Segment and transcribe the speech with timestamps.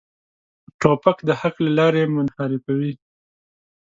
[0.81, 2.93] توپک د حق له لارې منحرفوي.